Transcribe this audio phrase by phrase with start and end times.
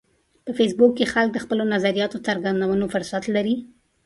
[0.45, 3.55] په فېسبوک کې خلک د خپلو نظریاتو د څرګندولو فرصت لري